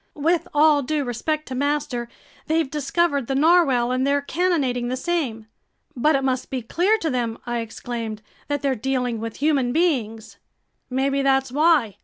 [0.17, 2.07] "With all due respect to master,
[2.47, 5.45] they've discovered the narwhale and they're cannonading the same."
[5.95, 10.37] "But it must be clear to them," I exclaimed, "that they're dealing with human beings."
[10.89, 11.97] "Maybe that's why!"